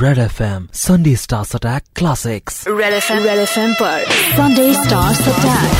[0.00, 4.04] Red M Sunday Stars attack classics Red F M Red F M पर
[4.36, 5.72] Sunday stars attack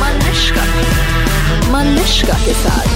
[0.00, 0.64] मनुष्का
[1.72, 2.86] मनुष्का के साथ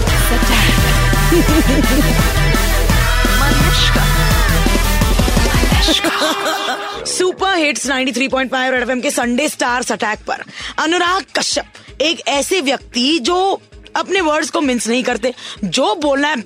[7.07, 10.45] सुपर हिट्स 93.5 रेड एफएम के Sunday stars attack पर।
[10.83, 13.39] अनुराग कश्यप एक ऐसे व्यक्ति जो
[13.97, 15.35] अपने वर्ड्स को मिन्स नहीं करते।
[15.65, 16.37] जो बोलना है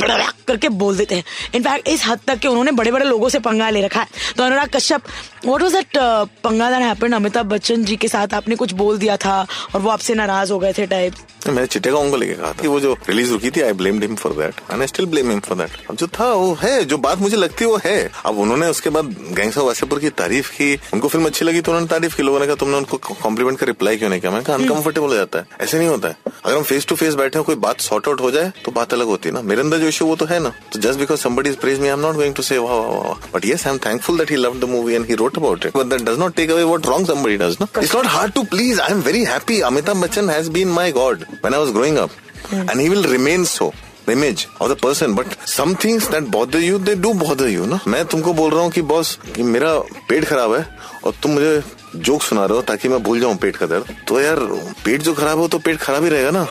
[0.49, 1.25] करके बोल देते हैं।
[1.55, 4.07] इनफैक्ट इस हद तक कि उन्होंने बड़े बड़े लोगों से पंगा ले रखा है।
[4.37, 5.03] तो Anurag Kashyap
[5.47, 5.97] what was that
[6.45, 9.41] पंगा दैट हैपेंड अमिताभ बच्चन जी के साथ आपने कुछ बोल दिया था
[9.75, 11.15] और वो आपसे नाराज़ हो गए थे टाइप
[11.47, 14.15] मैंने चिट्टेगांव को लेके कहा था कि वो जो रिलीज़ रुकी थी I blamed him
[14.17, 16.99] for that and I still blame him for that अब जो था वो है जो
[16.99, 20.51] बात मुझे लगती है वो है। अब उन्होंने उसके बाद गैंग्स ऑफ़ वासेपुर की तारीफ़
[20.53, 23.59] की। उनको फ़िल्म अच्छी लगी तो उन्होंने तारीफ़ की। लोगों ने कहा तुमने उनको कॉम्प्लीमेंट
[23.59, 24.33] का रिप्लाई क्यों नहीं किया?
[24.33, 27.15] मैंने कहा अनकंफर्टेबल हो जाता है। ऐसे नहीं होता है। अगर हम फेस टू फेस
[27.15, 29.61] बैठे हो कोई बात सॉर्ट आउट हो जाए तो बात अलग होती है ना। मेरे
[29.61, 32.05] अंदर जो इशू वो तो है ना। तो just because somebody is praised me i'm
[32.07, 34.73] not going to say wow wow wow but yes i'm thankful that he loved the
[34.75, 37.37] movie and he wrote about it but that does not take away what wrong somebody
[37.37, 40.91] does no it's not hard to please i'm very happy amitabh bachchan has been my
[41.01, 42.11] god when i was growing up
[42.53, 43.73] and he will remain so
[44.07, 47.67] the image of the person but some things that bother you they do bother you
[47.73, 49.73] ना मैं तुमको बोल रहा हूँ कि boss कि मेरा
[50.09, 50.63] पेट खराब है
[51.05, 51.63] और तुम मुझे
[52.07, 54.39] जोक सुना रहे हो ताकि मैं भूल जाऊँ पेट का दर्द तो यार
[54.85, 56.47] पेट जो खराब हो तो पेट खराब ही रहेगा ना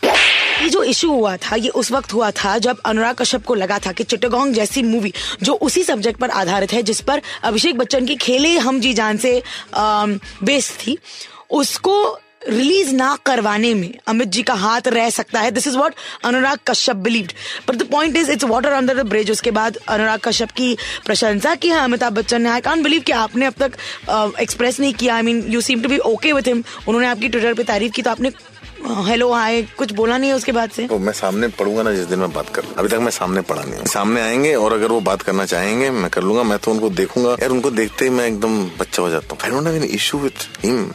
[0.65, 3.77] ये जो इशू हुआ था ये उस वक्त हुआ था जब अनुराग कश्यप को लगा
[3.79, 5.13] था कि चिट्टगोंग जैसी मूवी
[5.43, 9.17] जो उसी सब्जेक्ट पर आधारित है जिस पर अभिषेक बच्चन की खेले हम जी जान
[9.17, 9.41] से
[9.75, 10.97] बेस थी
[11.51, 11.95] उसको
[12.49, 16.59] रिलीज़ ना करवाने में अमित जी का हाथ रह सकता है। This is what Anurag
[16.67, 17.31] Kashyap believed
[17.67, 21.53] but the point is it's water under the bridge उसके बाद अनुराग कश्यप की प्रशंसा
[21.55, 23.77] की है अमिताभ बच्चन ने। आई कान बिलीव कि आपने अब तक
[24.39, 27.29] एक्सप्रेस uh, नहीं किया। I mean you seem to be okay with him उन्होंने आपकी
[27.29, 28.31] ट्विटर पे तारीफ़ की तो आपने
[28.85, 30.85] हेलो हाय कुछ बोला नहीं है उसके बाद से?
[30.87, 33.61] तो मैं सामने पढ़ूँगा ना जिस दिन मैं बात कर अभी तक मैं सामने पढ़ा
[33.61, 36.71] नहीं हूँ। सामने आएँगे और अगर वो बात करना चाहेंगे मैं कर लूँगा। मैं तो
[36.71, 39.75] उनको देखूँगा। यार उनको देखते ही मैं एकदम बच्चा हो जाता हूँ। I don't have
[39.75, 40.89] any issue with him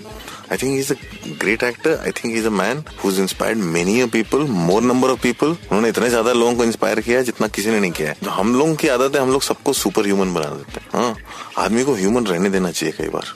[0.52, 0.96] I think he's a
[1.42, 1.90] great actor.
[2.04, 5.48] I think he's a man who's inspired many people, more number of people.
[5.48, 8.54] उन्होंने इतने ज़्यादा लोगों को इंस्पायर किया जितना किसी ने नहीं किया है। तो हम
[8.58, 11.16] लोगों की आदत है हम लोग सबको सुपर ह्यूमन बना देते हैं। हाँ।
[11.64, 13.32] आदमी को ह्यूमन रहने देना चाहिए कई बार।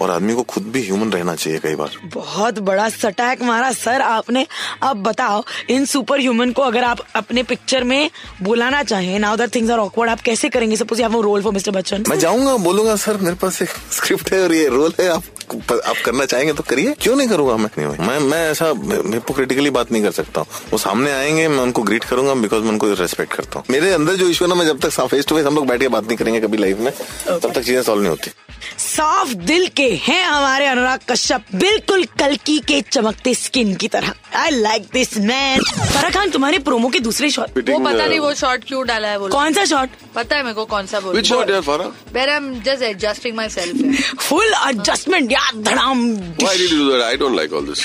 [0.00, 4.00] और आदमी को खुद भी ह्यूमन रहना चाहिए कई बार। बहुत बड़ा सटैक मारा सर
[4.02, 4.46] आपने।
[4.82, 8.10] अब बताओ इन सुपर ह्यूमन को अगर आप अपने पिक्चर में
[8.42, 10.76] बुलाना चाहें now that things are awkward आप कैसे करेंगे?
[10.76, 14.32] Suppose you have role for Mr Bachchan मैं जाऊँगा बोलूँगा सर मेरे पास एक स्क्रिप्ट
[14.32, 17.68] है और ये रोल है आप आप करना चाहेंगे तो करिए। क्यों नहीं करूँगा मैं?
[17.78, 21.82] नहीं, मैं मैं ऐसा हिपोक्रिटिकली बात नहीं कर सकता हूँ। वो सामने आएँगे मैं उनको
[21.82, 24.66] ग्रीट करूँगा बिकॉज़ मैं उनको रेस्पेक्ट करता हूँ। मेरे अंदर जो इशू है ना मैं
[24.66, 26.92] जब तक फेस टू फेस हम लोग बैठ के बात नहीं करेंगे कभी लाइफ में
[26.92, 28.30] तब तक चीज़ें सॉल्व नहीं होती।
[28.78, 34.50] साफ़ दिल के हैं हमारे अनुराग कश्यप बिल्कुल कलकी के चमकते स्किन की तरह I
[34.50, 38.64] like this man Farah Khan तुम्हारे प्रोमो के दूसरे शॉट वो पता नहीं वो शॉट
[38.64, 41.32] क्यों डाला है बोलो कौन सा शॉट पता है मेरे को कौन सा बोल Which
[41.32, 41.88] shot, yeah, Farah?
[42.14, 46.06] Where I am just adjusting myself full adjustment यार धड़ाम
[46.44, 47.02] Why did you do that?
[47.08, 47.82] I don't like all this.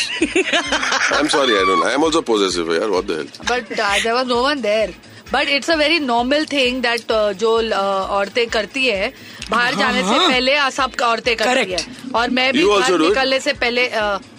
[1.17, 1.83] I'm sorry, I don't.
[1.89, 2.89] I am also possessive, yaar.
[2.95, 3.33] What the hell?
[3.51, 4.93] But there was no one there
[5.33, 7.73] but it's a very normal thing that जो uh,
[8.17, 9.11] औरतें करती है
[9.49, 11.77] बाहर जाने से पहले uh, सब औरतें करती है।
[12.15, 13.89] और मैं भी बाहर निकलने से पहले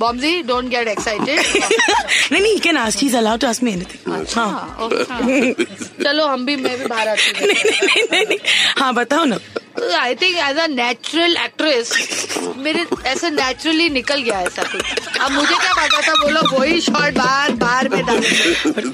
[0.01, 1.39] बॉम्बी डोंट गेट एक्साइटेड
[2.33, 4.89] नहीं नहीं can ask he is allowed to ask me anything हाँ
[6.03, 8.39] चलो हम भी मैं भी बाहर आती हूँ। नहीं नहीं नहीं।
[8.79, 9.39] हाँ बताओ ना।
[10.01, 11.93] आई थिंक एज अचुरल एक्ट्रेस
[12.57, 14.83] मेरे ऐसे नेचुरली निकल गया ऐसा कुछ।
[15.21, 18.21] अब मुझे क्या पता था बोलो वही शॉट बार बार में डाल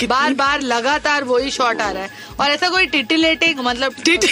[0.06, 2.10] बार बार लगातार वही शॉट आ रहा है।
[2.40, 4.24] और ऐसा कोई टिटिलेटिंग मतलब it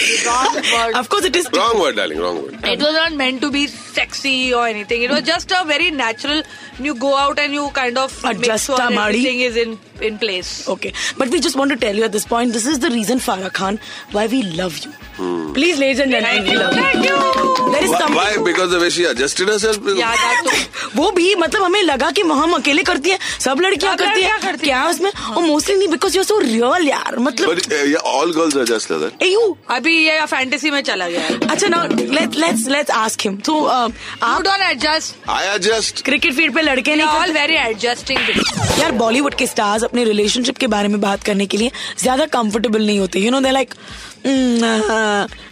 [2.81, 6.43] was not meant to be sexy और anything it was just a very natural
[6.81, 11.39] you go out and you kind of everything is in in place okay but we
[11.39, 13.77] just want to tell you at this point this is the reason Farah Khan
[14.13, 17.50] why we love you Please, ladies and gentlemen, we love Thank you.
[17.71, 17.77] You.
[17.77, 17.99] There is Why?
[17.99, 18.15] something.
[18.15, 18.43] why?
[18.51, 19.77] Because the way she adjusted herself.
[20.01, 20.59] Yeah, that too.
[20.95, 24.65] वो भी मतलब हमें लगा कि हम अकेले करती हैं सब लड़कियाँ करती हैं करती
[24.67, 28.57] क्या उसमें और मोस्टली नहीं बिकॉज़ यू सो रियल यार मतलब But yeah, all girls
[28.61, 29.21] are just like that.
[29.23, 33.37] ए यू अभी ये फैंटेसी में चला गया अच्छा ना let's let's let's ask him
[33.49, 33.89] तो uh,
[34.23, 35.15] आप don't adjust.
[35.37, 36.03] I adjust.
[36.05, 38.79] Cricket field पे लड़के नहीं all करते very adjusting.
[38.79, 42.85] यार बॉलीवुड के स्टार्स अपने रिलेशनशिप के बारे में बात करने के लिए ज़्यादा कंफर्टेबल
[42.85, 43.73] नहीं होते यू नो दे लाइक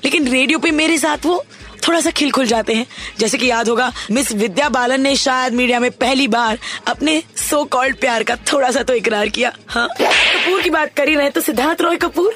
[0.06, 1.44] लेकिन रेडियो पे मेरे साथ वो
[1.90, 2.86] थोड़ा सा खिल खुल जाते हैं।
[3.20, 6.58] जैसे कि याद होगा मिस विद्या बालन ने शायद मीडिया में पहली बार
[6.88, 11.10] अपने सो कॉल्ड प्यार का थोड़ा सा तो इकरार किया। हाँ। कपूर की बात कर
[11.10, 12.36] ही रहे तो Siddharth Roy Kapur.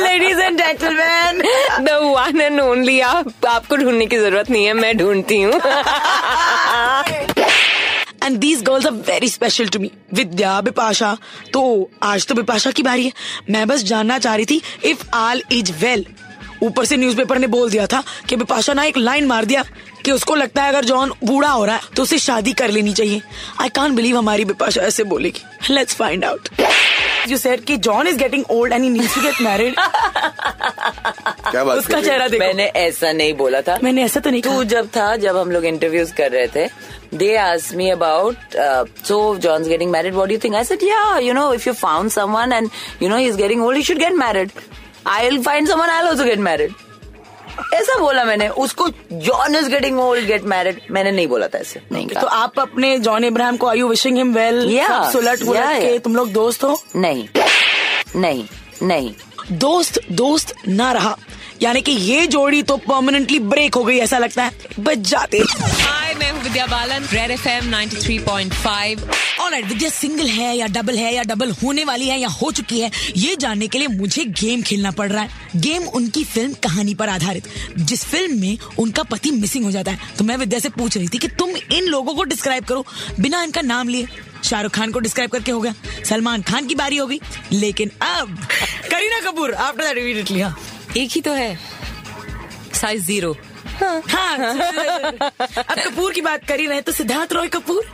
[0.00, 1.42] Ladies and gentleman
[1.80, 5.60] the one and only आप आपको ढूँढने की ज़रूरत नहीं है मैं ढूंढती हूँ।
[8.24, 11.16] And these girls are very special to me Vidya Bipasha
[11.52, 13.12] तो आज तो बिपाशा की बारी है।
[13.50, 16.06] मैं बस जानना चाह रही थी इफ़ आल इज़ वेल
[16.62, 19.64] ऊपर से न्यूज़पेपर ने बोल दिया था कि बिपाशा ना एक लाइन मार दिया
[20.04, 22.92] कि उसको लगता है अगर जॉन बूढ़ा हो रहा है तो उसे शादी कर लेनी
[22.92, 23.22] चाहिए।
[23.60, 26.48] आई कांट बिलीव हमारी बिपाशा ऐसे बोलेगी। Let's find out
[27.28, 29.74] you said कि John is getting old and he needs to get married
[31.50, 34.64] क्या बात उसका चेहरा देखो। मैंने ऐसा नहीं बोला था। मैंने ऐसा तो नहीं तू
[34.64, 36.68] जब था जब हम लोग इंटरव्यूज़ कर रहे थे
[37.14, 38.36] they ask me about
[39.06, 41.74] so John's getting married what do you think I said yeah you know if you
[41.74, 42.70] found someone and
[43.02, 44.50] you know he is getting old he should get married
[45.06, 46.72] I will find someone I will also get married
[47.74, 51.82] ऐसा बोला मैंने उसको John is getting old get married मैंने नहीं बोला था ऐसे।
[51.92, 55.12] नहीं तो आप अपने जॉन इब्राहिम को are you wishing him well Yeah.
[55.12, 56.82] सुलट के तुम लोग दोस्त हो?
[56.96, 57.28] नहीं।
[58.16, 58.44] नहीं
[58.82, 59.14] नहीं।
[59.52, 61.16] दोस्त दोस्त ना रहा।
[61.62, 64.50] यानी कि ये जोड़ी तो परमानेंटली ब्रेक हो गई ऐसा लगता है।
[64.80, 65.42] बच जाते।
[66.52, 69.02] Vidya Balan Red F M 93.5
[69.40, 72.80] alright Vidya single है या डबल है या डबल होने वाली है या हो चुकी
[72.80, 76.94] है ये जानने के लिए मुझे गेम खेलना पड़ रहा है। गेम उनकी फ़िल्म कहानी
[76.94, 80.68] पर आधारित। जिस फ़िल्म में उनका पति मिसिंग हो जाता है तो मैं विद्या से
[80.70, 82.84] पूछ रही थी कि तुम इन लोगों को डिस्क्राइब करो।
[83.20, 84.06] बिना इनका नाम लिए
[84.44, 87.20] शाहरुख खान को डिस्क्राइब करके हो गया। सलमान खान की बारी हो गई
[87.52, 88.36] लेकिन अब
[88.90, 91.58] Kareena Kapoor after that immediately एक ही तो है।
[92.74, 93.36] साइज़ ज़ीरो
[93.80, 94.36] हाँ
[95.58, 97.84] अब कपूर की बात कर ही रहे तो Siddharth Roy Kapur.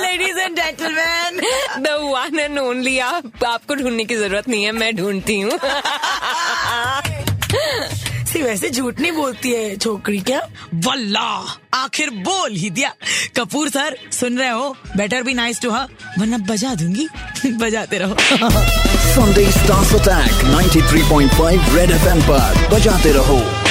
[0.00, 1.40] Ladies and gentleman
[1.82, 5.58] the one and only आप आपको ढूँढने की ज़रूरत नहीं है मैं ढूंढती हूँ।
[8.32, 10.40] सी वैसे झूठ नहीं बोलती है छोकरी क्या?
[10.86, 12.92] वल्ला आखिर बोल ही दिया।
[13.36, 14.76] कपूर सर सुन रहे हो?
[14.96, 15.88] Better be nice to her
[16.18, 17.08] वरना बजा दूँगी
[17.46, 18.14] बजाते रहो।
[19.14, 23.61] Sunday Stars Attack 93.5 Red FM पर बजाते रहो।